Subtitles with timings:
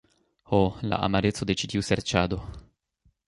[0.51, 0.59] Ho,
[0.93, 2.43] la amareco de ĉi tiu serĉado.